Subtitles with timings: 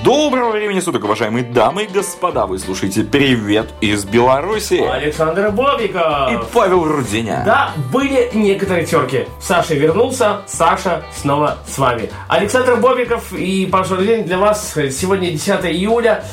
[0.00, 2.46] Доброго времени суток, уважаемые дамы и господа!
[2.46, 6.32] Вы слушаете «Привет из Беларуси» Александр Бобиков.
[6.32, 7.42] и Павел Руденя.
[7.46, 9.28] Да, были некоторые терки.
[9.40, 12.10] Саша вернулся, Саша снова с вами.
[12.26, 14.72] Александр Бобиков и Паша день для вас.
[14.74, 16.24] Сегодня 10 июля.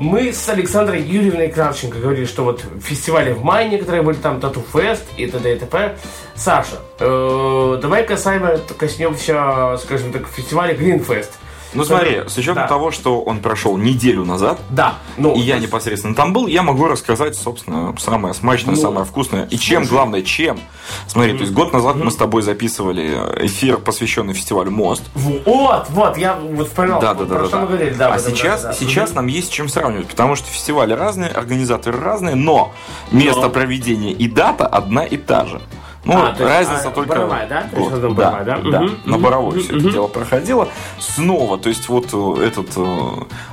[0.00, 4.64] Мы с Александрой Юрьевной Кравченко говорили, что вот фестивали в мае некоторые были, там Тату
[4.72, 5.54] Фест и т.д.
[5.54, 5.96] и т.п.
[6.34, 11.38] Саша, э, давай касаемо, коснемся, скажем так, фестиваля Гринфест.
[11.74, 12.68] Ну смотри, с учетом Да.
[12.68, 16.86] того, что он прошел неделю назад, Да, ну, и я непосредственно там был, я могу
[16.86, 19.46] рассказать, собственно, самое смачное, Ну, самое вкусное.
[19.46, 20.60] И чем, главное, чем.
[21.06, 23.16] Смотри, то есть год назад мы с тобой записывали
[23.46, 25.02] эфир, посвященный фестивалю «Мост».
[25.14, 27.48] Вот, вот, я вот вспоминал, Да, да, да, да.
[27.48, 27.66] да.
[27.66, 27.94] говорили.
[27.94, 28.74] Да, а сейчас, да, да.
[28.74, 32.72] сейчас нам есть чем сравнивать, потому что фестивали разные, организаторы разные, но
[33.10, 35.60] место проведения и дата одна и та же.
[36.04, 37.68] Ну, А, то есть, разница а, только Боровая, да?
[37.72, 38.58] То есть да, Боровая, да?
[38.58, 38.80] да.
[38.80, 40.68] Мгм, на Боровой мгм, все это дело проходило.
[40.98, 43.08] Снова, то есть вот э, этот э,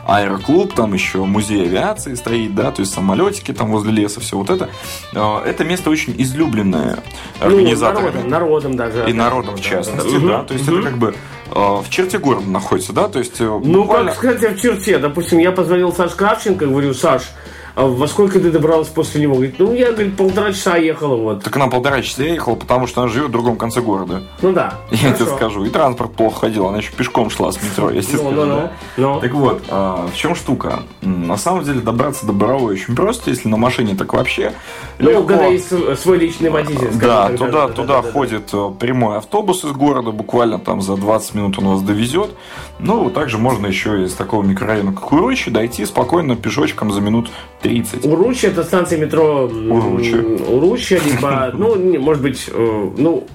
[0.07, 4.49] аэроклуб, там еще музей авиации стоит, да, то есть самолетики там возле леса, все вот
[4.49, 4.69] это.
[5.13, 7.03] Э, Это место очень излюбленное
[7.39, 8.05] Ну, организаторами.
[8.27, 9.09] народом, народом даже.
[9.09, 10.37] И народом в Да, частности, да, да.
[10.39, 11.15] Мгм, То есть это как бы
[11.51, 14.97] э, в черте города находится, да, то есть э, Ну, буквально- как сказать, в черте.
[14.97, 17.29] Допустим, я позвонил Саш Кравченко, говорю, Саш,
[17.75, 19.35] а во сколько ты добралась после него?
[19.35, 21.43] Говорит, ну, я, говорит, полтора часа ехала, вот.
[21.43, 24.23] Так она полтора часа ехала, потому что она живет в другом конце города.
[24.41, 24.75] Ну, да.
[24.91, 25.35] Я тебе Хорошо.
[25.35, 25.65] скажу.
[25.65, 28.55] И транспорт плохо ходил, она еще пешком шла с метро, если Ну, скажу, ну, ну,
[28.55, 28.71] да.
[28.97, 29.19] ну.
[29.19, 30.79] Так вот, а, в чем штука?
[31.01, 34.53] На самом деле добраться до Боровой очень просто, если на машине, так вообще
[34.97, 35.23] Ну, легко.
[35.23, 38.71] когда есть свой личный водитель, скажем Да, туда, да, да, туда да, да, ходит э,
[38.79, 42.31] прямой автобус из города, буквально там за 20 минут он вас довезет.
[42.79, 47.29] Ну, также можно еще из такого микрорайона, как Урочи, дойти спокойно пешочком за минут
[47.61, 48.05] 30.
[48.05, 50.15] Уручи это станция метро м, Уручи.
[50.15, 53.27] Уручи, либо, ну, может быть, э, ну,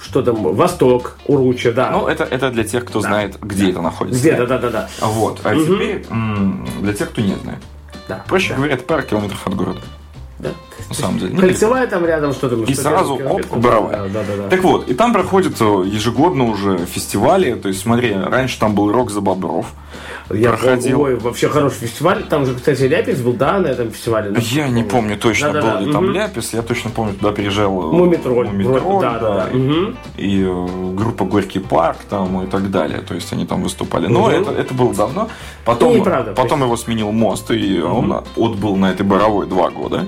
[0.00, 1.90] что там, Восток, Уручи, да.
[1.92, 4.20] Ну, это, это для тех, кто знает, где это находится.
[4.20, 4.88] Где, да, да, да, да.
[5.00, 5.40] Вот.
[5.44, 7.60] А теперь м, для тех, кто не знает.
[8.08, 9.80] Да, Проще да, говоря, это пара километров от города.
[10.40, 10.50] да.
[10.88, 11.36] На самом деле.
[11.38, 12.56] Кольцевая там рядом что-то.
[12.70, 14.08] И сразу, оп, Боровая.
[14.08, 14.48] Да, да, да.
[14.48, 17.54] Так вот, и там проходят э, ежегодно уже фестивали.
[17.54, 19.66] То есть, смотри, раньше там был рок за бобров.
[20.32, 21.00] Я проходил.
[21.02, 22.24] Ой, вообще хороший фестиваль.
[22.24, 24.30] Там же, кстати, Ляпис был, да, на этом фестивале.
[24.30, 24.40] да?
[24.40, 26.12] Я не помню точно, Да-да-да, был ли там мгм.
[26.14, 26.52] Ляпис.
[26.54, 28.46] Я точно помню, туда приезжал э, Мумитроль.
[28.48, 29.48] Мумитроль, да, да, да.
[29.52, 29.96] и- Мгм.
[30.16, 33.00] И э, группа Горький парк там и так далее.
[33.00, 34.06] То есть они там выступали.
[34.06, 34.30] Но Мгм.
[34.42, 35.28] это, это было давно.
[35.64, 36.04] Потом, Ну,
[36.34, 40.06] потом его сменил мост, и он отбыл на этой Боровой два года.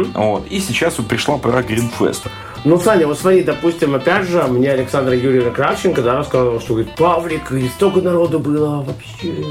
[0.00, 0.12] Мгм.
[0.14, 0.46] Вот.
[0.48, 2.30] И сейчас вот пришла пора Гринфеста.
[2.64, 6.94] Ну, Саня, вот смотри, допустим, опять же, мне Александра Юрьевна Кравченко, да, рассказывала, что, говорит,
[6.96, 9.44] Павлик, и столько народу было вообще.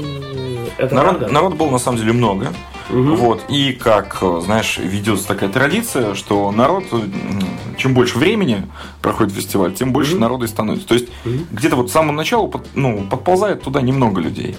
[0.76, 1.34] Это Народ, правда?
[1.34, 2.52] народ было на самом деле много.
[2.90, 3.44] Вот.
[3.48, 6.84] И как, знаешь, ведется такая традиция, что народ,
[7.76, 8.66] чем больше времени
[9.02, 10.86] проходит фестиваль, тем больше народу и становится.
[10.86, 11.08] То есть
[11.50, 14.56] где-то вот с самого начала ну, подползает туда немного людей.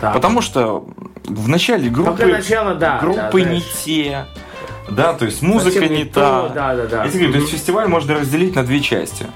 [0.00, 0.12] Так.
[0.12, 0.86] Потому что
[1.24, 4.26] в начале группы, начало, да, группы да, не те.
[4.90, 6.48] Да, то есть музыка Совсем не, не та.
[6.48, 7.04] то, да, да, да.
[7.04, 9.26] Я тебе говорю, то есть фестиваль можно разделить на две части.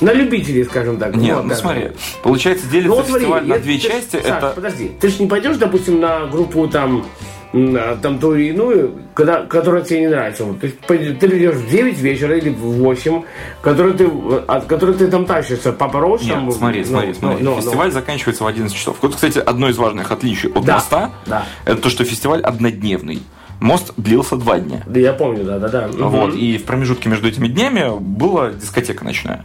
[0.00, 1.16] На любителей, скажем так.
[1.16, 1.56] Нет, вот, ну да.
[1.56, 1.88] смотри,
[2.22, 4.16] получается, делится Ну, вот смотри, фестиваль на я- две ты- части.
[4.16, 7.04] Саш, это подожди, ты же не пойдешь, допустим, на группу там,
[7.52, 10.44] на, там ту или иную, когда, которая тебе не нравится.
[10.44, 13.22] Вот, ты, ты придешь в 9 вечера или в 8,
[13.60, 14.08] который ты,
[14.46, 16.22] от которой ты там тащишься по порочь.
[16.22, 17.42] Нет, там, смотри, ну, смотри, ну, смотри.
[17.44, 17.60] ну, ну.
[17.60, 18.96] фестиваль заканчивается в 11 часов.
[19.02, 21.44] Вот, кстати, одно из важных отличий от Да, моста, да.
[21.64, 23.20] это то, что фестиваль однодневный.
[23.60, 24.82] Мост длился два дня.
[24.86, 25.88] Да, я помню, да, да, да.
[25.88, 29.44] Вот, и в промежутке между этими днями была дискотека ночная.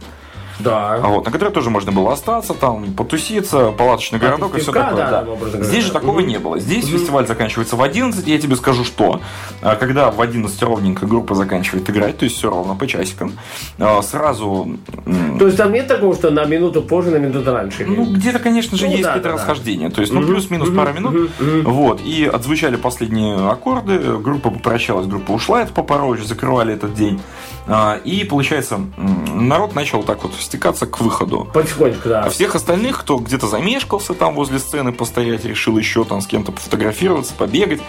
[0.60, 0.98] Да.
[1.02, 4.94] Вот, на которой тоже можно было остаться, там, потуситься, палаточный городок и все такое.
[4.96, 5.62] да, да.
[5.64, 6.28] Здесь же такого Мгм.
[6.28, 6.58] не было.
[6.58, 9.20] Здесь фестиваль заканчивается в 11, я тебе скажу, что
[9.62, 13.32] а, когда в 11 ровненько группа заканчивает играть, то есть все ровно по часикам,
[13.78, 14.78] а, сразу
[15.38, 17.84] То есть там нет такого, что на минуту позже, на минуту раньше.
[17.86, 19.90] Ну, где-то, конечно же, Ну, есть да, какие-то да, расхождения.
[19.90, 21.30] То есть, ну, плюс-минус пара минут.
[21.64, 22.00] Вот.
[22.04, 23.98] И отзвучали последние аккорды.
[24.18, 25.62] Группа попрощалась, группа ушла.
[25.62, 27.20] Это Папороч, закрывали этот день.
[27.66, 31.48] А, И, получается, народ начал так вот стекаться к выходу.
[31.52, 32.22] Потихонечку, да.
[32.24, 36.52] А всех остальных, кто где-то замешкался там возле сцены постоять, решил еще там с кем-то
[36.52, 37.80] пофотографироваться, побегать,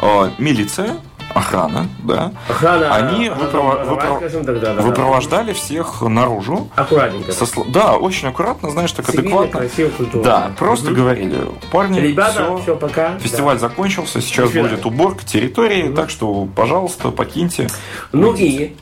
[0.00, 0.96] а, милиция,
[1.34, 4.82] охрана, да, Охрана, они охрана образования, выпро- скажем так, да, да, да.
[4.82, 6.68] выпровождали всех наружу.
[6.76, 7.32] Аккуратненько.
[7.32, 9.60] Со Да, очень аккуратно, знаешь, так Цивильно, адекватно.
[9.60, 10.22] красиво, культурно.
[10.24, 11.38] Да, просто говорили,
[11.72, 13.18] парни, Ребята, всё, все, пока.
[13.18, 17.64] фестиваль закончился, сейчас До будет уборка территории, так что, пожалуйста, покиньте.
[17.64, 17.74] Да.
[18.12, 18.76] Ну и...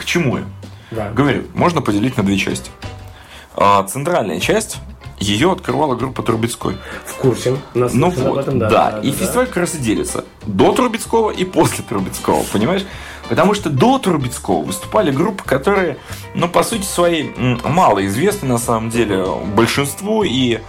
[0.00, 0.44] К чему я?
[0.90, 1.10] Да.
[1.10, 2.70] Говорю, можно поделить на две части.
[3.54, 4.78] А, Центральная часть
[5.18, 6.78] ее открывала группа Трубецкой.
[7.04, 7.58] В курсе.
[7.74, 9.00] Нас Ну слышали об вот, этом, да.
[9.02, 10.24] И фестиваль как раз и делится.
[10.46, 12.86] До Трубецкого и после Трубецкого, понимаешь?
[13.28, 15.98] Потому что до Трубецкого выступали группы, которые,
[16.34, 19.24] ну, по сути своей, мало известны на самом деле
[19.54, 20.60] большинству, и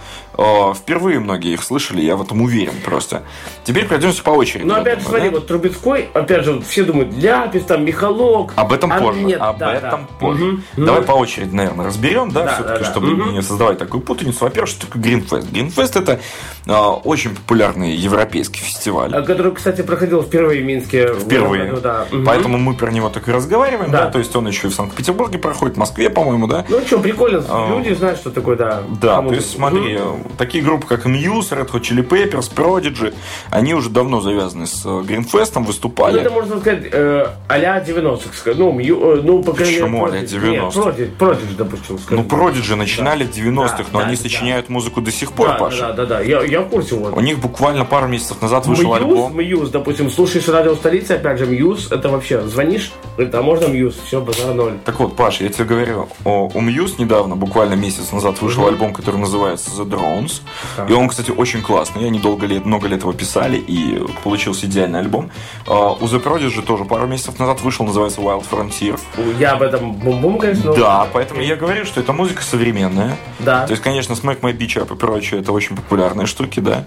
[0.74, 3.22] впервые многие их слышали, я в этом уверен просто.
[3.64, 4.66] Теперь пройдемся по очереди.
[4.66, 5.36] Я опять же, смотри, да?
[5.36, 8.52] вот Трубецкой, опять же, все думают, Ляпис, там, Михалок.
[8.56, 9.20] Об этом А позже.
[9.20, 10.08] нет, об да, этом да.
[10.18, 10.44] позже.
[10.44, 10.62] Мгм.
[10.76, 12.90] Давай Ну, по очереди, наверное, разберем, да, Да, все-таки, да, да.
[12.90, 13.32] чтобы Мгм.
[13.34, 14.38] не создавать такую путаницу.
[14.44, 15.50] Во-первых, что такое Гринфест?
[15.50, 16.20] Гринфест это
[16.66, 19.14] э, очень популярный европейский фестиваль.
[19.14, 21.12] а, Который, кстати, проходил впервые в Минске.
[21.14, 21.66] Впервые.
[21.66, 22.06] году, да.
[22.10, 22.24] Мгм.
[22.24, 24.04] Поэтому мы про него так и разговариваем, да.
[24.06, 24.10] Да.
[24.10, 26.64] То есть он еще и в Санкт-Петербурге проходит, в Москве, по-моему, да.
[26.68, 28.82] Ну что, прикольно, А, люди знают, что такое, да.
[29.00, 29.98] Да, то есть смотри,
[30.38, 33.14] такие группы, как Muse, Red Hot Chili Peppers, Prodigy,
[33.50, 36.20] они уже давно завязаны с э, Гринфестом, Ну, выступали.
[36.20, 38.58] это можно сказать э, а-ля 90-х, сказать.
[38.58, 40.40] Ну, мью- э, ну, по крайней мере, Почему а-ля Prodigy.
[40.40, 40.50] 90-х?
[40.50, 42.26] Нет, Prodigy, Prodigy, допустим, Ну, скажем.
[42.26, 44.22] Prodigy начинали в 90-х, Да, но да, они да.
[44.22, 45.80] сочиняют музыку до сих пор, да, Паша.
[45.88, 47.16] да, да, да, я, я в курсе вот.
[47.16, 49.36] У них буквально пару месяцев назад вышел Muse, альбом.
[49.36, 53.96] Muse, допустим, слушаешь радио столицы, опять же, Muse, это вообще, звонишь, говорит, а можно Muse,
[54.04, 54.74] все, базар ноль.
[54.84, 58.92] Так вот, Паш, я тебе говорю, о, у Muse недавно, буквально месяц назад, вышел альбом,
[58.92, 60.42] который называется The Drones.
[60.88, 62.06] И он, кстати, очень классный.
[62.06, 65.30] Они долго лет, много лет его писали, и получился идеальный альбом.
[65.66, 68.98] А, У The Prodigy тоже пару месяцев назад вышел, называется Wild Frontier.
[69.38, 70.70] Я об этом бум-бум, конечно.
[70.70, 73.16] но- Да, поэтому я говорю, что это музыка современная.
[73.38, 73.66] Да.
[73.66, 76.84] То есть, конечно, Smack My Beach Up и прочее, это очень популярные штуки, да.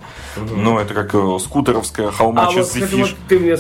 [0.55, 3.55] Но это как э, скутеровская А холма вот, чистый кстати, вот ты мне,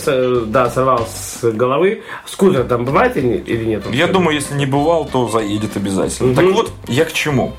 [0.45, 2.03] да, сорвал с головы.
[2.25, 3.85] Скутер там бывает или нет?
[3.91, 6.35] Я думаю, если не бывал, то заедет обязательно.
[6.35, 7.53] Так вот, я к чему?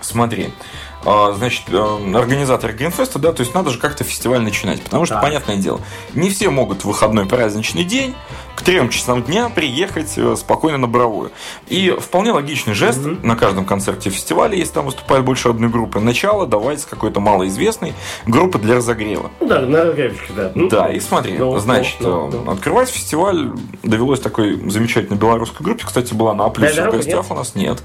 [0.00, 0.48] Смотри.
[0.48, 1.76] А, Значит, э,
[2.14, 4.82] организаторы Гринфеста, да, то есть надо же как-то фестиваль начинать.
[4.82, 5.20] Потому что, Да.
[5.22, 5.80] понятное дело,
[6.14, 8.14] не все могут в выходной праздничный день
[8.58, 11.30] к трем часам дня приехать э, спокойно на Боровую.
[11.68, 16.44] И вполне логичный жест на каждом концерте фестиваля, если там выступает больше одной группы, начало
[16.44, 17.94] давать с какой-то малоизвестной
[18.26, 19.30] группы для разогрева.
[19.38, 20.50] Ну да, на графике, да.
[20.56, 22.50] Ну, Да, и смотри, ну, значит, ну, э, ну.
[22.50, 23.52] открывать фестиваль
[23.84, 25.84] довелось такой замечательной белорусской группе.
[25.86, 27.30] Кстати, была на Плюсе в дорога гостях нет?
[27.30, 27.82] у нас нет.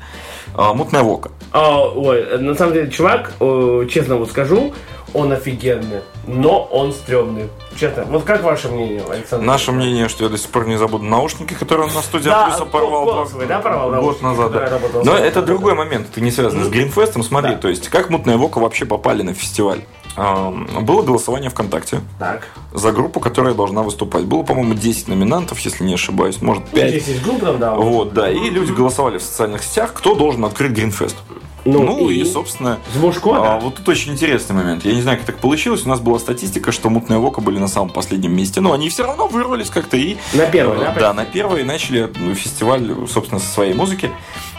[0.56, 1.30] А, Мутная Вока.
[1.52, 4.74] А, ой, на самом деле, чувак, э, честно вот скажу,
[5.14, 7.50] он офигенный, но он стрёмный.
[7.80, 9.46] Честно, вот как ваше мнение, Александр?
[9.46, 12.45] Наше мнение, что я до сих пор не забуду наушники, которые он на студии Да,
[12.48, 14.51] Плюса порвал колосовые, да, порвал год назад.
[14.51, 14.80] да.
[15.04, 17.24] Но это другой момент, это не связано с Гринфестом.
[17.24, 17.57] Смотри, Да.
[17.57, 19.81] то есть, как Мутная Вока вообще попали на фестиваль?
[20.15, 22.48] Было голосование ВКонтакте Так.
[22.71, 24.25] за группу, которая должна выступать.
[24.25, 26.89] Было, по-моему, 10 номинантов, если не ошибаюсь, может 5.
[26.89, 27.74] Здесь есть группа, там, да.
[27.75, 31.15] Вот, да, и люди голосовали в социальных сетях, кто должен открыть Гринфест.
[31.65, 33.60] Ну, и, собственно, Звушко, а, да?
[33.60, 34.86] вот тут очень интересный момент.
[34.86, 35.86] Я не знаю, как так получилось.
[35.86, 39.04] У нас была статистика, что мутные Вока были на самом последнем месте, но они все
[39.04, 40.18] равно вырвались как-то и...
[40.33, 44.12] На первый, да, Да, на первый и начали ну, фестиваль, собственно, со своей музыки.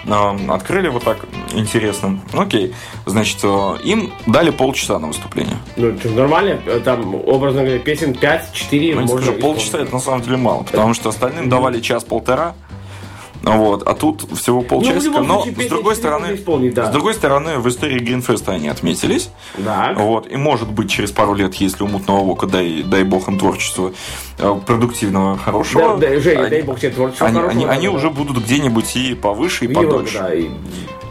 [0.07, 1.19] А, Открыли вот так
[1.53, 2.21] интересно.
[2.33, 2.75] Окей.
[3.07, 5.57] Значит, э, им дали полчаса на выступление.
[5.77, 10.23] Ну, что, нормально, там, образно говоря, песен 5-4 Ну, можно скажу, полчаса это на самом
[10.23, 12.55] деле мало, потому что остальным давали час-полтора.
[13.45, 15.05] Вот, а тут всего полчасика.
[15.05, 16.39] любом но случае, с другой стороны,
[16.73, 16.87] да.
[16.87, 19.31] с другой стороны, в истории Гринфеста они отметились.
[19.63, 19.99] Так.
[19.99, 23.39] Вот, и может быть через пару лет, если у мутного вока, дай, дай бог им
[23.39, 23.93] творчества
[24.39, 25.97] э, продуктивного, хорошего.
[25.99, 28.97] Да, да, Женя, они, дай бог тебе творчество они, хорошего, они, они уже будут где-нибудь
[28.97, 30.19] и повыше, и подольше.
[30.19, 30.49] да, и-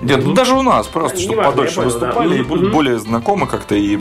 [0.04, 2.00] Нет, ну даже у нас просто, А, чтобы неважно, подольше понял, да.
[2.00, 4.00] выступали и Мгм, будут более знакомы как-то, и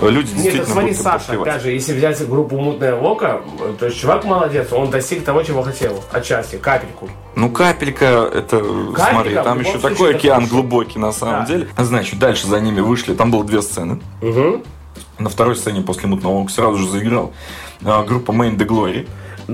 [0.00, 1.48] люди Нет, действительно так смотри, будут Саша, подпевать.
[1.48, 3.40] опять же, если взять группу Мутная Вока,
[3.78, 7.08] то есть чувак молодец, он достиг того, чего хотел, отчасти, капельку.
[7.36, 8.62] Ну, капелька, это,
[8.94, 10.54] смотри, в там любом еще случае, такой океан хорошо.
[10.54, 11.46] глубокий на самом Да.
[11.46, 11.68] деле.
[11.78, 14.00] Значит, дальше за ними вышли, там было две сцены.
[14.22, 14.62] Угу.
[15.18, 17.32] На второй сцене после мутного Вока сразу же заиграл
[17.84, 19.06] а, группа Main the Glory.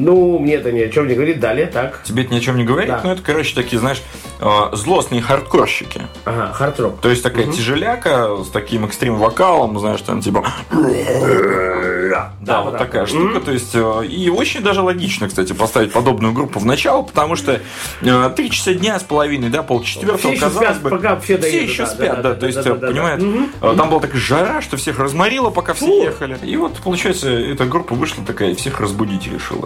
[0.04, 2.02] Ну, мне это ни о чем не говорит, далее так.
[2.04, 3.00] Тебе это ни о чем не говорит, Да.
[3.02, 4.02] но это, короче, такие, знаешь,
[4.40, 6.02] а, злостные хардкорщики.
[6.24, 7.00] Ага, хард-рок.
[7.00, 10.44] То есть такая тяжеляка с таким экстрим-вокалом, знаешь, там типа...
[12.46, 12.78] Да, вот да.
[12.78, 13.40] такая штука.
[13.40, 17.60] То есть, э, и очень даже логично, кстати, поставить подобную группу в начало, потому что
[18.00, 20.90] э, три часа дня с половиной, да, полчетвертого, Все казалось спят, бы.
[20.90, 23.72] пока все Все еще да, спят, да, да, да, то есть, да, да, да, да.
[23.72, 26.38] э, там была такая жара, что всех разморило, пока все ехали.
[26.44, 29.62] И вот, получается, эта группа вышла такая, всех разбудить решила.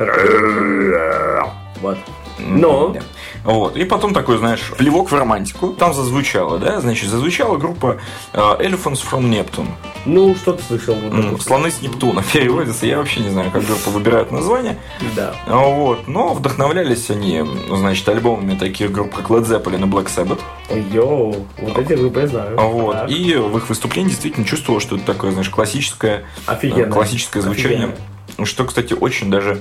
[1.80, 1.98] Вот.
[2.38, 3.00] Но, Да.
[3.44, 3.76] Вот.
[3.76, 5.68] И потом такой, знаешь, плевок в романтику.
[5.72, 7.98] Там зазвучало, да, значит, зазвучала группа
[8.32, 9.68] э, Elephants from Neptune.
[10.04, 10.94] ну, что-то слышал.
[10.94, 11.40] вот.
[11.42, 12.86] Слоны с Нептуна переводится.
[12.86, 14.78] Я вообще не знаю, как группа выбирает название.
[15.16, 15.34] Да.
[15.46, 16.06] А, Вот.
[16.06, 20.40] Но вдохновлялись они, значит, альбомами таких групп, как Led Zeppelin и Black Sabbath.
[20.92, 22.58] Йоу, вот эти группы я знаю.
[22.60, 22.92] А, Вот.
[22.92, 23.10] Так.
[23.10, 26.92] И в их выступлении действительно чувствовал, что это такое, знаешь, классическое, э, Офигенно.
[26.92, 27.94] классическое звучание.
[28.44, 29.60] Что, кстати, очень даже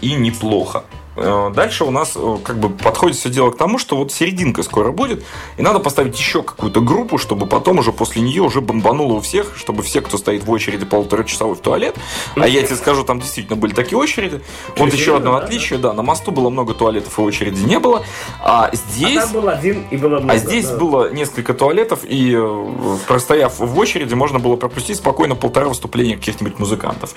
[0.00, 0.84] и неплохо.
[1.18, 4.62] Э, дальше у нас э, как бы подходит все дело к тому, что вот серединка
[4.62, 5.24] скоро будет,
[5.56, 9.56] и надо поставить еще какую-то группу, чтобы потом уже после нее уже бомбануло у всех,
[9.56, 11.96] чтобы все, кто стоит в очереди полуторачасовой в туалет,
[12.36, 14.40] а я тебе скажу, там действительно были такие очереди.
[14.76, 18.04] Вот еще одно отличие, да, на мосту было много туалетов и очереди не было,
[18.40, 19.22] а здесь...
[19.24, 20.32] Там был один и было много.
[20.32, 20.76] А здесь да.
[20.76, 26.58] было несколько туалетов, и э, простояв в очереди, можно было пропустить спокойно полтора выступления каких-нибудь
[26.58, 27.14] музыкантов.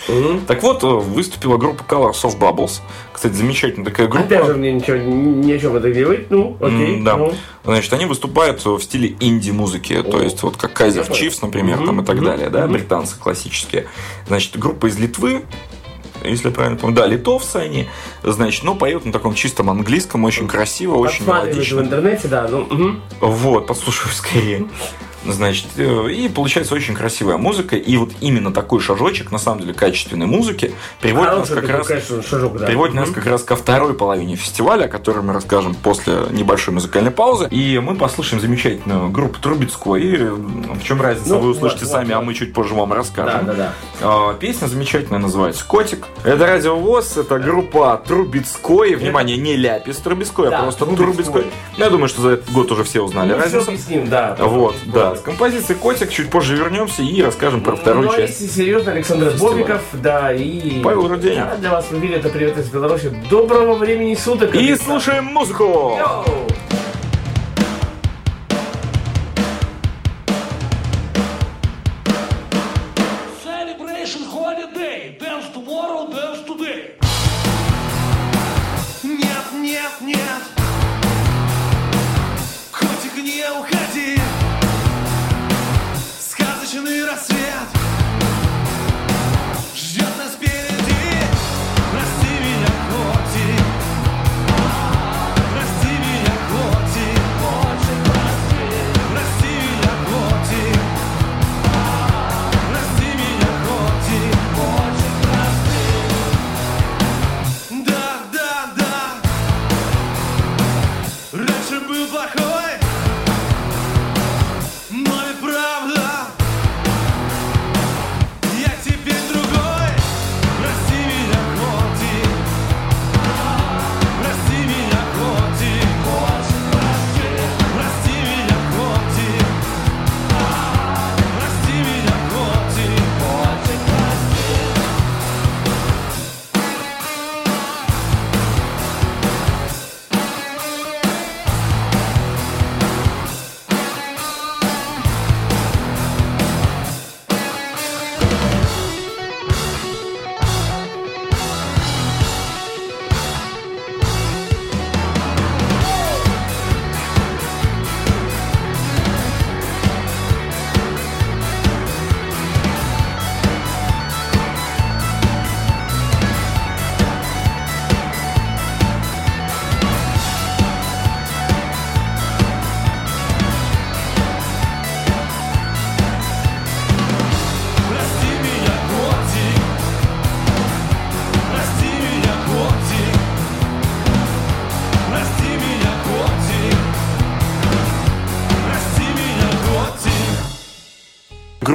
[0.47, 2.81] Так вот, выступила группа Colors of Bubbles.
[3.13, 4.25] Кстати, замечательная такая группа.
[4.25, 6.31] Опять же, мне ничего, ни о чем это говорить.
[6.31, 6.95] Ну, окей.
[6.97, 7.17] М, Да.
[7.17, 7.33] ну.
[7.63, 12.05] Значит, они выступают в стиле инди-музыки, то есть вот как Kaiser Chiefs, например, там и
[12.05, 13.85] так далее, да, британцы классические.
[14.27, 15.43] Значит, группа из Литвы,
[16.23, 17.89] если я правильно помню, да, литовцы они,
[18.23, 21.77] значит, но поют на таком чистом английском, очень красиво, очень мелодично.
[21.77, 22.47] в интернете, да.
[22.49, 23.01] Ну, мгм.
[23.19, 24.67] Вот, послушаю скорее.
[25.23, 29.73] Значит, э, и получается очень красивая музыка, и вот именно такой шажочек, на самом деле,
[29.73, 32.65] качественной музыки, приводит нас как раз конечно, шажок, да.
[32.65, 37.11] Приводит нас как раз ко второй половине фестиваля, о которой мы расскажем после небольшой музыкальной
[37.11, 37.47] паузы.
[37.51, 40.01] И мы послушаем замечательную группу Трубецкой.
[40.01, 42.73] И э, в чем разница, Ну, вы услышите вот, сами, вот, а мы чуть позже
[42.73, 43.45] вам расскажем.
[43.45, 43.73] Да, да, да.
[44.01, 46.07] А, Песня замечательная, называется «Котик».
[46.23, 48.93] Это Радио ВОЗ, это группа Трубецкой.
[48.93, 51.05] Внимание, не Ляпис Трубецкой, Да, а просто Трубецкой.
[51.13, 51.45] Трубецкой.
[51.77, 53.71] Ну, Я думаю, что за этот год уже все узнали Ну, все разницу.
[53.71, 54.35] объясним, да.
[54.39, 58.39] Вот, да, с композицией «Котик» чуть позже вернемся и расскажем про вторую ну, часть.
[58.39, 59.33] если серьезно, Александр.
[59.39, 60.81] Бобиков, да, и...
[60.83, 61.47] Павел Руденя.
[61.51, 63.11] Да, для вас в эфире это «Привет из Беларуси».
[63.31, 64.53] Доброго времени суток.
[64.53, 65.97] И слушаем музыку!
[65.97, 66.25] Йоу!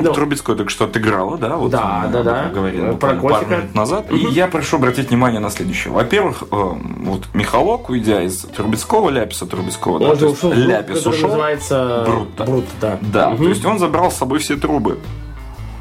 [0.08, 0.14] Ну.
[0.14, 1.56] Трубецкой только что отыграла, да?
[1.56, 2.48] Вот Да, мы да, об да.
[2.48, 4.10] Говорили Про пару минут назад.
[4.10, 5.92] И я прошу обратить внимание на следующее.
[5.92, 10.52] Во-первых, э, вот Михалок, уйдя из Трубецкого, Ляписа Трубецкого, да, Он то же есть ушел
[10.52, 11.28] Ляпис ушел.
[11.28, 12.04] называется...
[12.06, 12.44] Брутто.
[12.44, 12.98] Брутто, да.
[13.02, 14.98] Да, то есть он забрал с собой все трубы.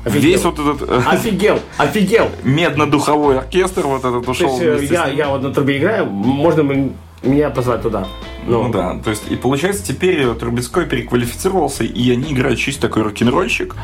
[0.03, 0.21] Офигел.
[0.21, 2.27] Весь вот этот э, Офигел, офигел.
[2.43, 5.77] медно-духовой оркестр вот этот То ушел есть э, вместе с я, я вот на трубе
[5.79, 6.93] играю, можно м-
[7.25, 8.07] меня позвать туда.
[8.47, 13.75] Ну да, то есть и получается теперь Трубецкой переквалифицировался, и они играют чисто такой рок-н-ролльщик.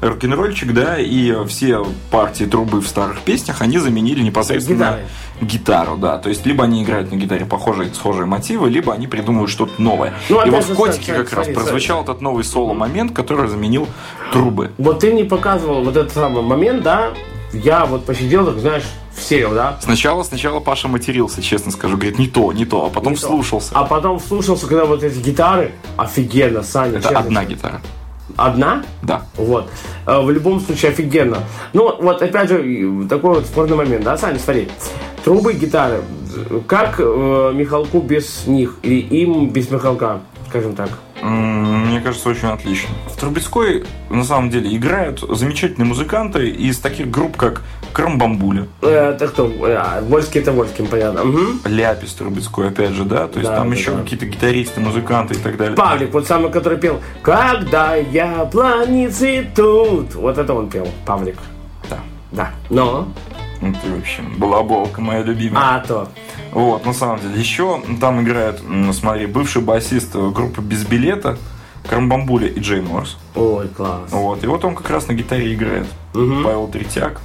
[0.00, 5.04] Рок-н-ролльщик, да, и все партии трубы в старых песнях они заменили непосредственно Гитарой.
[5.40, 6.18] гитару, да.
[6.18, 10.14] То есть либо они играют на гитаре похожие, схожие мотивы, либо они придумывают что-то новое.
[10.28, 13.88] Ну, и вот в Котике как раз прозвучал этот новый соло-момент, который заменил
[14.32, 14.70] трубы.
[14.78, 17.10] Вот ты мне показывал вот этот самый момент, да,
[17.52, 18.84] я вот посидел, так знаешь,
[19.16, 23.12] всерил, да, Сначала, сначала Паша матерился, честно скажу, говорит, не то, не то, а потом
[23.14, 23.26] Не то.
[23.26, 23.70] вслушался.
[23.74, 26.98] а потом слушался, когда вот эти гитары, офигенно, Саня.
[26.98, 27.80] Это честно одна гитара.
[28.36, 28.84] Одна?
[29.02, 29.22] Да.
[29.36, 29.70] Вот.
[30.06, 31.38] Э, В любом случае офигенно.
[31.72, 34.68] Ну, вот опять же, и такой вот спорный момент, да, Саня, смотри.
[35.24, 36.02] Трубы, гитары.
[36.66, 38.76] Как э, Михалку без них?
[38.82, 40.90] Или им без Михалка, скажем так?
[41.30, 42.90] Мне кажется, очень отлично.
[43.12, 49.28] В Трубецкой, на самом деле, играют замечательные музыканты из таких групп, как Крамбамбуля, Э, Это
[49.28, 49.50] кто?
[49.62, 51.24] А, Вольский это Вольским, понятно.
[51.24, 51.60] Мгм.
[51.64, 53.26] Ляпис Трубецкой, опять же, да?
[53.26, 54.02] То есть Да, там да, еще да.
[54.02, 55.74] какие-то гитаристы, музыканты и так далее.
[55.76, 60.14] Павлик, вот самый, который пел «Когда яблони цветут».
[60.14, 61.38] Вот это он пел, Павлик.
[61.88, 61.98] Да.
[62.32, 62.50] Да.
[62.70, 63.08] Но,
[63.60, 65.76] Ну, ты вообще балаболка моя любимая.
[65.76, 66.08] а то.
[66.52, 67.38] Вот, на самом деле.
[67.38, 71.38] Еще там играет, м, смотри, бывший басист э, группы «Без билета»,
[71.88, 73.16] Крамбамбуля и Джей Морс.
[73.34, 74.10] Ой, класс.
[74.10, 75.86] Вот, и вот он как раз на гитаре играет.
[76.12, 77.20] Павел Третьяк.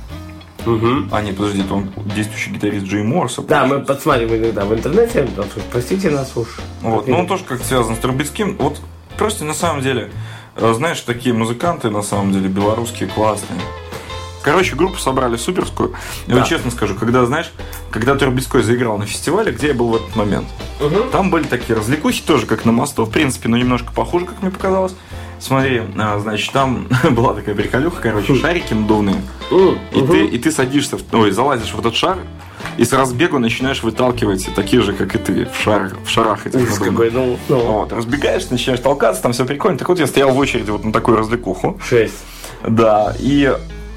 [0.66, 1.10] Мгм.
[1.12, 3.42] А, нет, подожди, это он действующий гитарист Джей Морса.
[3.42, 5.28] Да, мы подсматриваем иногда в интернете,
[5.72, 6.60] простите нас уж.
[6.82, 8.56] Вот, ну он тоже как-то связан с Трубецким.
[8.60, 8.80] Вот
[9.18, 10.12] просто на самом деле,
[10.58, 13.60] э, знаешь, такие музыканты на самом деле белорусские классные.
[14.44, 15.94] Короче, группу собрали суперскую.
[16.28, 17.52] Я вот честно скажу, когда, знаешь,
[17.92, 20.48] когда Трубецкой заиграл на фестивале, где я был в этот момент,
[21.12, 24.52] там были такие развлекухи тоже, как на мосту, в принципе, но немножко похуже, как мне
[24.52, 24.96] показалось.
[25.40, 29.22] Смотри, а, значит, там была такая приколюха, короче, шарики надувные.
[29.52, 32.18] И, ты, и ты садишься, в- ой, залазишь в этот шар,
[32.78, 36.62] и с разбегу начинаешь выталкивать такие же, как и ты, в, шар, в шарах этих
[36.62, 39.78] Ужас какой, ну, ну, Вот, разбегаешься, начинаешь толкаться, там все прикольно.
[39.80, 41.80] Так вот, я стоял в очереди вот на такую развлекуху.
[41.88, 42.24] шесть.
[42.68, 43.52] Да, и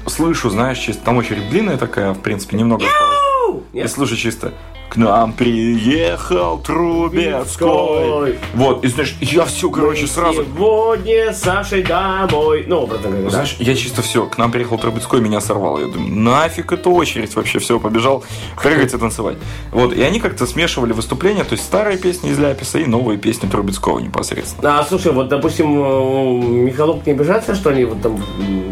[0.07, 3.63] слышу, знаешь, чисто, там очередь длинная такая, в принципе, немного осталось.
[3.73, 3.91] Нет?
[3.91, 4.53] слышу чисто,
[4.89, 8.37] к нам приехал Трубецкой.
[8.53, 10.43] Вот, и знаешь, я все, короче, сразу...
[10.45, 12.65] Сегодня с Сашей домой.
[12.67, 13.29] Ну, образно говоря, да?
[13.31, 15.79] Знаешь, я чисто все, к нам приехал Трубецкой, меня сорвало.
[15.79, 18.23] Я думаю, нафиг эту очередь вообще, все, побежал
[18.61, 19.37] прыгать и танцевать.
[19.71, 23.47] Вот, и они как-то смешивали выступления, то есть старые песни из Ляписа и новые песни
[23.47, 24.79] Трубецкого непосредственно.
[24.79, 28.17] А, слушай, вот, допустим, э, Михалок не обижается, что они вот там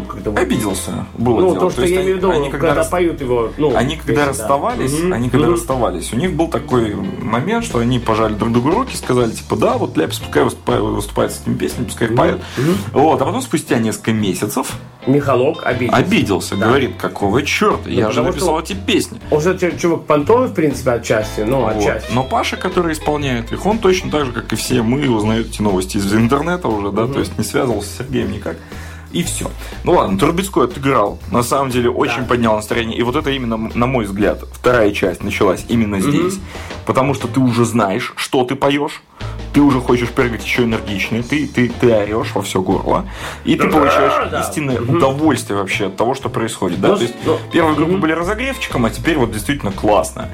[0.08, 0.30] как-то...
[0.40, 1.60] Обиделся, было Ну, дело.
[1.60, 3.74] то, что есть я они- имею в виду, они когда, рас- поют его, ну...
[3.76, 4.26] Они когда песни, да.
[4.28, 5.12] расставались, Мгм.
[5.12, 5.54] они когда Мгм.
[5.54, 9.78] расставались, у них был такой момент, что они пожали друг другу руки, сказали, типа, да,
[9.78, 12.40] вот Ляпис пускай выступает, с этими песнями, пускай поет.
[12.92, 14.72] Вот, а потом спустя несколько месяцев
[15.06, 15.96] Михалок обиделся.
[15.96, 16.66] обиделся, Да.
[16.66, 19.20] говорит, какого черта, я же написал эти песни.
[19.30, 21.76] Уже ч- чувак понтовый, в принципе, отчасти, ну, Вот.
[21.76, 22.12] отчасти.
[22.12, 25.62] Но Паша, который исполняет их, он точно так же, как и все мы, узнает эти
[25.62, 28.56] новости из интернета уже, да, то есть не связывался с Сергеем никак.
[29.14, 29.50] И все.
[29.84, 31.18] Ну ладно, Трубецкой отыграл.
[31.30, 32.26] На самом деле очень Да.
[32.26, 32.98] поднял настроение.
[32.98, 36.38] И вот это именно, на мой взгляд, вторая часть началась именно здесь.
[36.84, 39.02] Потому что ты уже знаешь, что ты поешь.
[39.54, 41.22] Ты уже хочешь прыгать еще энергичнее.
[41.22, 43.06] Ты, ты, ты орешь во все горло.
[43.44, 44.40] И ты получаешь да.
[44.40, 46.80] истинное удовольствие вообще от того, что происходит.
[46.80, 46.88] Да?
[46.88, 50.28] Ну, То есть ну, первые группы были разогревчиком, а теперь вот действительно классно.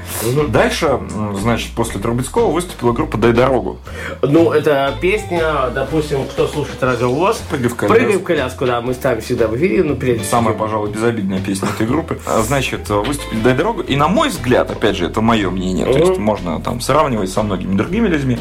[0.48, 1.00] Дальше,
[1.38, 3.78] значит, после Трубецкого выступила группа «Дай дорогу».
[4.22, 7.98] Ну, это песня, допустим, кто слушает радио ВОЗ, «Прыгай в коляску».
[7.98, 11.68] «Прыгай в коляску», да, мы ставим всегда в эфире, ну, прежде Самая, пожалуй, безобидная песня
[11.68, 12.18] этой группы.
[12.26, 13.83] А, Значит, выступили «Дай дорогу».
[13.83, 17.42] И, на мой взгляд, опять же, это мое мнение, то есть можно там сравнивать со
[17.42, 18.38] многими другими людьми.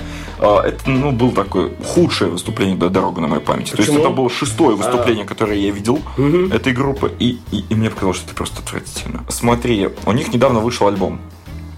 [0.70, 3.72] А, Это, ну, было такое худшее выступление «Дай дорогу» на моей памяти.
[3.72, 4.06] То есть Почему?
[4.06, 6.00] это было шестое выступление, которое я видел
[6.52, 7.12] этой группы.
[7.20, 9.24] И, и, и мне показалось, что это просто отвратительно.
[9.30, 11.20] Смотри, у них недавно вышел альбом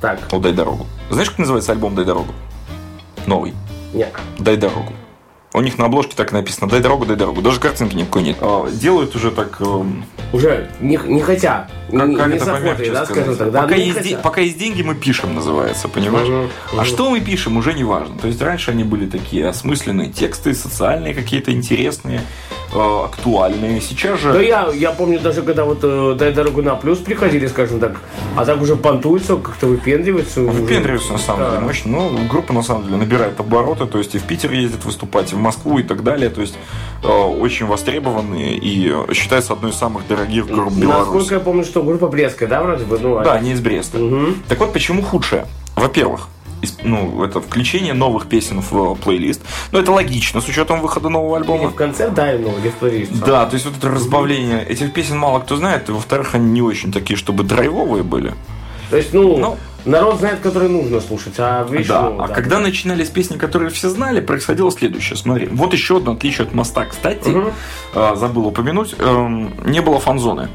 [0.02, 0.86] Так, о «Дай дорогу».
[1.10, 2.34] Знаешь, как называется альбом «Дай дорогу»?
[3.28, 3.54] Новый.
[3.94, 4.14] нет.
[4.40, 4.94] «Дай дорогу».
[5.54, 7.42] У них на обложке так написано «Дай дорогу, дай дорогу».
[7.42, 8.38] Даже картинки никакой нет.
[8.40, 9.58] А, Делают уже так...
[9.60, 13.38] эм, Уже не, не хотя, Как, не, как не это помягче да, сказать?
[13.38, 13.52] так.
[13.52, 14.18] Да, пока, не есть, де- хотя.
[14.20, 16.30] пока есть деньги, мы пишем, называется, понимаешь?
[16.30, 18.18] Мгм, А что мы пишем, уже не важно.
[18.18, 22.22] То есть раньше они были такие осмысленные тексты, социальные какие-то интересные,
[22.74, 23.82] э, актуальные.
[23.82, 24.34] Сейчас же...
[24.34, 27.98] Да я, я помню даже, когда вот э, «Дай дорогу на плюс» приходили, скажем так,
[28.36, 30.42] а так уже понтуются, как-то выпендриваются.
[30.42, 31.50] Выпендриваются на самом Да.
[31.52, 31.92] деле мощно.
[31.92, 35.36] Ну, группа на самом деле набирает обороты, то есть и в Питер ездит выступать, и
[35.36, 36.30] в Москву и так далее.
[36.30, 36.56] То есть
[37.04, 41.00] э, очень востребованные и считается одной из самых дорогих групп Беларуси.
[41.06, 42.98] Насколько я помню, что группа Брестская, да, вроде бы?
[43.00, 43.98] Ну, Да, а- не из Бреста.
[43.98, 44.44] Мгм.
[44.48, 45.46] Так вот, почему худшее?
[45.76, 46.28] Во-первых,
[46.84, 49.42] ну, это включение новых песен в э, плейлист.
[49.72, 51.70] Ну, это логично, с учетом выхода нового альбома.
[51.70, 53.12] в конце, да, ну, или в плейлист.
[53.26, 56.62] Да, то есть вот это разбавление этих песен мало кто знает, и во-вторых, они не
[56.62, 58.34] очень такие, чтобы драйвовые были.
[58.90, 59.58] То есть, ну, Ну.
[59.86, 63.90] народ знает, который нужно слушать, а видишь, да, ну, а когда начинались песни, которые все
[63.90, 65.16] знали, происходило следующее.
[65.18, 67.34] Смотри, вот еще одно отличие от моста, кстати,
[67.96, 70.50] э, забыл упомянуть, эм, не было фан-зоны,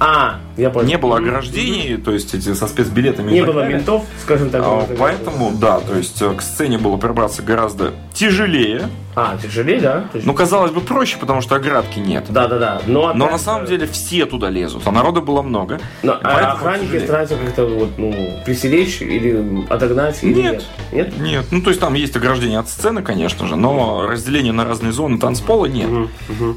[0.00, 0.86] А, я понял.
[0.88, 3.32] не было ограждений, то есть эти со спецбилетами.
[3.32, 3.76] Не было далее.
[3.76, 4.62] ментов, скажем так.
[4.64, 4.86] А.
[4.98, 8.88] Поэтому, да, то есть э, к сцене было прибраться гораздо тяжелее.
[9.18, 10.04] А, тяжелее, да?
[10.12, 12.26] Есть- Ну, казалось бы, проще, потому что оградки нет.
[12.28, 12.82] Да, да, да.
[12.86, 15.80] Но, Но опять на самом деле все туда лезут, а народа было много.
[16.02, 17.06] но, а охранники тяжелее.
[17.06, 18.14] стараются как-то вот, ну,
[18.44, 20.64] присеречь или отогнать, или Нет.
[20.92, 21.08] нет?
[21.16, 21.18] Нет?
[21.18, 24.92] Нет, ну то есть там есть ограждение от сцены, конечно же, но разделение на разные
[24.92, 25.88] зоны танцпола нет.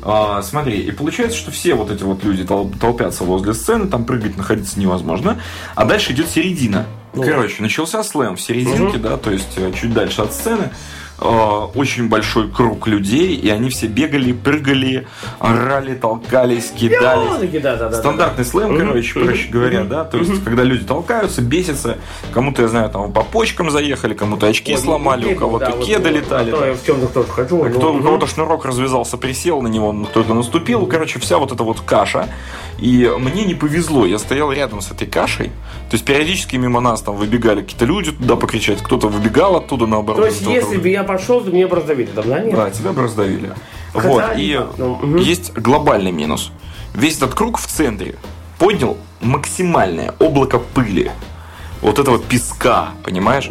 [0.03, 4.05] А, смотри, и получается, что все вот эти вот люди тол- толпятся возле сцены, там
[4.05, 5.39] прыгать, находиться невозможно,
[5.75, 6.85] а дальше идет середина.
[7.13, 7.23] Ну.
[7.23, 10.69] Короче, начался слэм в серединке, да, то есть э, чуть дальше от сцены.
[11.21, 11.25] Э,
[11.75, 15.07] очень большой круг людей, и они все бегали, прыгали,
[15.39, 17.51] орали, толкались, кидались.
[17.61, 20.03] Да, да, да, Стандартный слэм, короче, проще говоря, да.
[20.05, 21.97] То есть, когда люди толкаются, бесятся,
[22.33, 26.51] кому-то, я знаю, там по почкам заехали, кому-то очки сломали, у кого-то кеды летали.
[26.51, 27.63] а в темных тоже хожу.
[27.63, 30.85] А у кого-то шнурок развязался, присел на него, кто-то наступил.
[30.85, 32.27] Короче, вся вот эта вот каша.
[32.77, 34.05] И мне не повезло.
[34.05, 35.47] Я стоял рядом с этой кашей.
[35.89, 38.81] То есть периодически мимо нас там выбегали какие-то люди туда покричать.
[38.81, 40.21] Кто-то выбегал оттуда наоборот.
[40.21, 42.39] То есть, кто-то- если бы я пошел, меня бы раздавили там, да?
[42.39, 42.55] Нет?
[42.55, 43.51] Да, тебя бы раздавили.
[43.93, 44.23] Хотя вот.
[44.37, 45.17] И ну, мгм.
[45.17, 46.51] есть глобальный минус.
[46.93, 48.15] Весь этот круг в центре
[48.59, 51.11] поднял максимальное облако пыли.
[51.81, 53.49] Вот этого песка, понимаешь?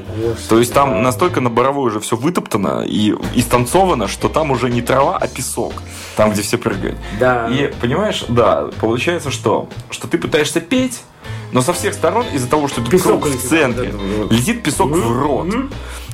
[0.48, 4.82] То есть там настолько на боровой уже все вытоптано и истанцовано, что там уже не
[4.82, 5.72] трава, а песок.
[6.14, 6.96] Там, где все прыгают.
[7.18, 7.48] Да.
[7.48, 9.68] И понимаешь, да, получается что?
[9.90, 11.00] Что ты пытаешься петь,
[11.52, 14.90] но со всех сторон из-за того, что этот Песок круг в центре, это летит песок
[14.90, 15.48] в рот.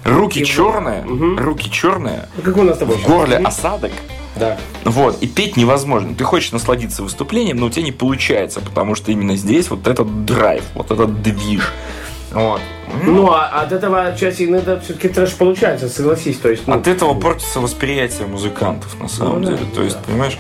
[0.04, 1.02] Руки в- черные,
[1.38, 3.46] руки черные, Ну, Как у нас с тобой в горле Мгм.
[3.46, 3.92] осадок.
[4.36, 4.58] Да.
[4.84, 6.14] Вот, и петь невозможно.
[6.14, 10.24] Ты хочешь насладиться выступлением, но у тебя не получается, потому что именно здесь вот этот
[10.24, 11.72] драйв, вот этот движ.
[12.32, 12.60] Вот.
[13.04, 16.36] Ну, а от этого части иногда все-таки трэш получается, согласись.
[16.38, 19.70] То есть, ну, От этого портится восприятие музыкантов, на самом Ну да, деле.
[19.72, 20.02] То есть, да.
[20.06, 20.38] понимаешь?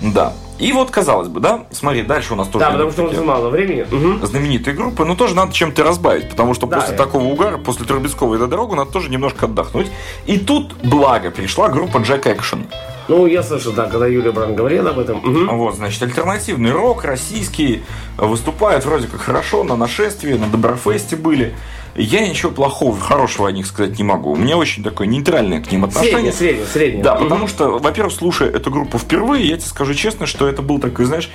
[0.00, 0.32] Да.
[0.58, 3.20] И вот, казалось бы, да, смотри, дальше у нас тоже Да, потому что у нас
[3.22, 3.86] мало времени.
[3.90, 4.24] Мгм.
[4.26, 7.84] знаменитые группы, но тоже надо чем-то разбавить, потому что Да, после я- такого угара, после
[7.84, 9.88] трехбесковой до дорогу, надо тоже немножко отдохнуть.
[10.26, 12.66] И тут, благо, пришла группа Jack Action.
[13.08, 15.18] Ну, я слышал, да, когда Юлия Бран говорила об этом.
[15.18, 15.58] Мгм.
[15.58, 17.82] Вот, значит, альтернативный рок, российский,
[18.16, 21.54] выступают вроде как хорошо, на нашествии, на Доброфесте были.
[21.96, 24.32] Я ничего плохого, хорошего о них сказать не могу.
[24.32, 26.32] У меня очень такое нейтральное к ним отношение.
[26.32, 27.02] Средний, средний, средний.
[27.02, 30.78] Да, потому что, во-первых, слушая эту группу впервые, я тебе скажу честно, что это был
[30.78, 31.30] такой, знаешь,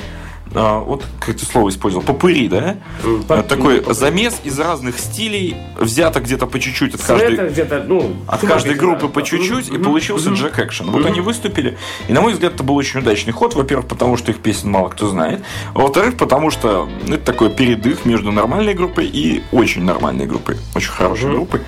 [0.54, 2.78] вот как ты слово использовал, попыри, да?
[3.04, 3.94] А, поп- Такой попыри.
[3.94, 8.16] замес из разных стилей, взято где-то по чуть-чуть от каждой, где-то, ну...
[8.28, 9.08] от каждой группы да.
[9.08, 10.30] по чуть-чуть, и получился.
[10.32, 10.92] Jack Action.
[10.92, 13.56] Вот они выступили, и, на мой взгляд, это был очень удачный ход.
[13.56, 15.42] Во-первых, потому что их песен мало кто знает.
[15.74, 20.58] А во-вторых, потому что ну, это такой передых между нормальной группой и очень нормальной группой.
[20.76, 21.62] Очень хорошей группой.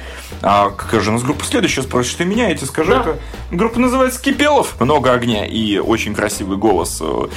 [0.45, 2.99] А какая же у нас группа следующая, спросишь ты меня, я тебе скажу, Да.
[2.99, 3.19] это
[3.51, 4.75] группа называется Кипелов.
[4.81, 6.99] Много огня и очень красивый голос.
[7.01, 7.27] Э,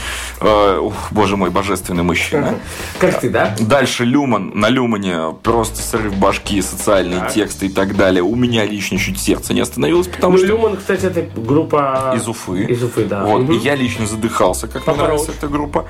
[0.40, 2.56] э, ух, боже мой, божественный мужчина.
[2.98, 3.54] Как ты, да?
[3.60, 4.50] Дальше Люман.
[4.56, 7.32] На Люмане просто срыв башки, социальные Так.
[7.32, 8.24] тексты и так далее.
[8.24, 12.12] У меня лично чуть сердце не остановилось, потому Ну, что Люман, кстати, это группа...
[12.16, 12.64] из Уфы.
[12.64, 13.22] Из Уфы, да.
[13.24, 13.52] Вот, Мгм.
[13.52, 15.38] и я лично задыхался, как мне Папа нравится Роуч.
[15.38, 15.84] эта группа.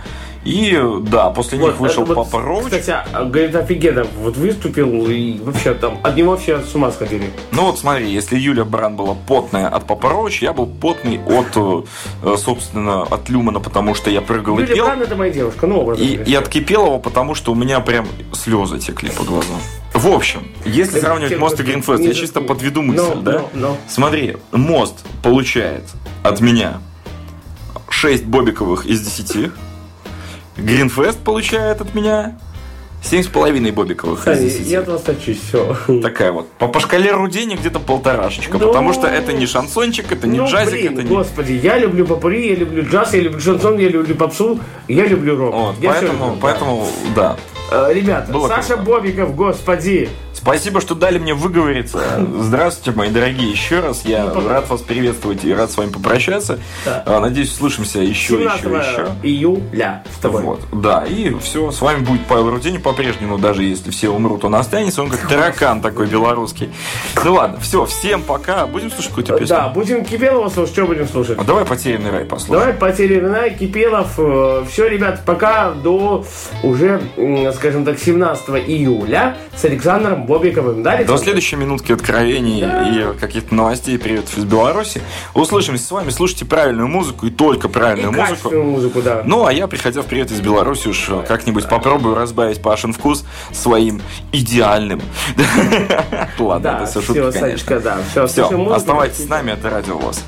[0.45, 2.65] И да, после Вот, них вышел это вот, Папа Роуч.
[2.67, 7.31] Кстати, а, говорит, офигенно, вот выступил, и вообще там, от него вообще с ума сходили.
[7.53, 11.57] Ну вот смотри, если Юля Бран была потная от Папа Роуч, я был потный от,
[11.57, 14.85] э, собственно, от Люмана, потому что я прыгал и Юлия пел.
[14.87, 18.07] Бран это моя девушка, ну, образно И, и от Кипелова, потому что у меня прям
[18.33, 19.59] слезы текли по глазам.
[19.95, 23.45] В общем, если сравнивать мост и Гринфест, я чисто подведу мысль, да?
[23.89, 25.85] Смотри, мост получает
[26.23, 26.81] от меня
[27.89, 29.53] 6 бобиковых из 10.
[30.57, 32.39] Гринфест получает от меня
[33.03, 34.67] 7,5 бобиковых из Саня, 10.
[34.67, 35.77] я от вас точусь, все.
[36.03, 36.49] Такая вот.
[36.59, 38.59] По, по шкале Рудени где-то полторашечка.
[38.59, 41.09] Ну, потому что это не шансончик, это не ну, джазик, блин, это не...
[41.09, 45.37] господи, я люблю попури, я люблю джаз, я люблю шансон, я люблю попсу, я люблю
[45.37, 45.55] рок.
[45.55, 46.39] Вот, Я поэтому, люблю, да.
[46.41, 47.37] поэтому, да.
[47.71, 48.83] Э, Ребята, Было Саша круто.
[48.83, 50.09] Бобиков, господи.
[50.47, 51.99] Спасибо, что дали мне выговориться.
[52.39, 54.05] Здравствуйте, мои дорогие, еще раз.
[54.05, 56.61] Я рад вас приветствовать и рад с вами попрощаться.
[56.85, 57.03] Да.
[57.05, 59.09] А, Надеюсь, услышимся еще, 17 еще, еще.
[59.25, 60.43] июля с тобой.
[60.43, 64.55] Вот, да, и все, с вами будет Павел Рудень по-прежнему, даже если все умрут, он
[64.55, 66.71] останется, он как таракан такой белорусский.
[67.25, 69.49] Ну ладно, все, всем пока, будем слушать какую-то песню?
[69.49, 71.39] Да, будем Кипелова слушать, что будем слушать?
[71.41, 72.61] А давай «Потерянный рай» послушаем.
[72.61, 74.13] Давай потери Рена, Кипелов.
[74.71, 76.25] Все, ребят, пока до
[76.63, 77.03] уже,
[77.57, 80.83] скажем так, 17 июля с Александром Бобиковым.
[80.83, 85.03] Да, До следующей минутки откровений и каких-то новостей привет из Беларуси.
[85.35, 88.29] Услышимся с вами, слушайте правильную музыку и только И правильную музыку.
[88.29, 89.23] качественную музыку, да.
[89.25, 94.01] Ну, а я, приходя в привет из Беларуси, уж как-нибудь попробую разбавить Пашин вкус своим
[94.33, 95.01] идеальным.
[96.39, 97.81] Ладно, да, это все шутки, конечно.
[97.81, 98.27] Да.
[98.27, 100.23] Все, оставайтесь с нами, это Радио ВОЗ.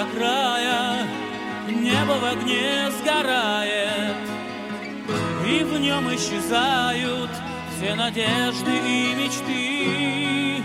[0.00, 1.06] До края
[1.68, 4.16] небо в огне сгорает,
[5.46, 7.30] И в нем исчезают
[7.76, 10.64] все надежды и мечты.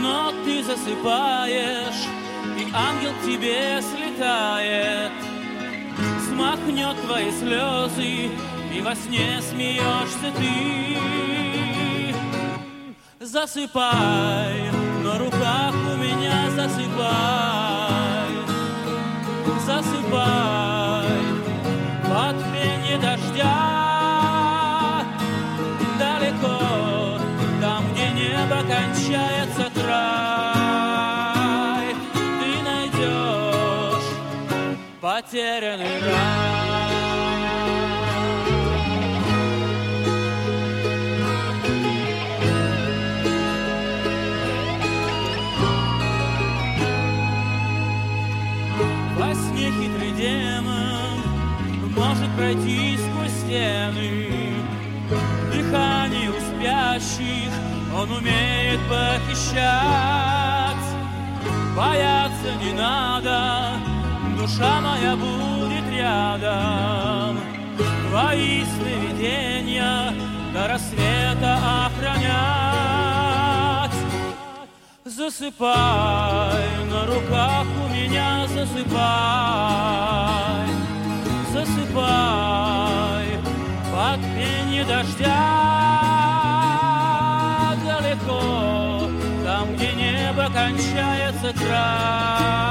[0.00, 2.06] Но ты засыпаешь,
[2.58, 5.12] и ангел к тебе слетает,
[6.28, 8.30] Смахнет твои слезы
[8.74, 10.96] И во сне смеешься ты
[13.20, 14.70] Засыпай
[15.04, 17.51] На руках у меня засыпай
[19.66, 21.06] Засыпай
[22.08, 23.82] Под пение дождя.
[25.98, 26.58] Далеко
[27.60, 31.14] Там, где небо кончается край
[32.12, 34.10] Ты найдешь
[35.00, 36.51] Потерянный рай
[52.52, 54.28] пройти сквозь стены.
[55.52, 57.52] Дыхание у спящих
[57.94, 59.62] он умеет похищать.
[61.76, 63.72] Бояться не надо,
[64.38, 67.38] душа моя будет рядом.
[68.10, 70.12] Твои сновидения
[70.52, 72.32] до рассвета охранять.
[75.04, 79.02] Засыпай, на руках у меня засыпай,
[81.92, 83.38] засыпай,
[83.92, 85.36] под пенье дождя
[87.84, 89.08] далеко,
[89.44, 92.61] там, где небо кончается край,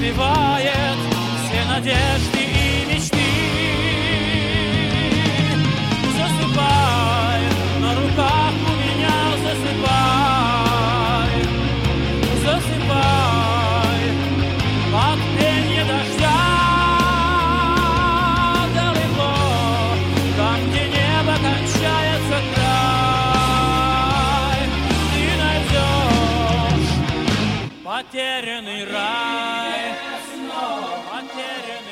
[0.00, 0.96] разбивает
[1.44, 2.39] все надежды
[28.00, 29.94] Потерянный рай,
[31.10, 31.89] потерянный